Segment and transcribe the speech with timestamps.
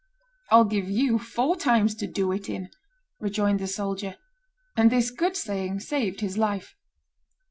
[0.49, 2.69] "I'll give you four times to do it in,"
[3.19, 4.15] rejoined the soldier.
[4.75, 6.73] And this good saying saved his life.